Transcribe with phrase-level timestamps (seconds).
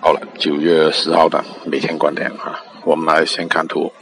[0.00, 3.92] 好了九月十号的每天观点啊我们来先看图。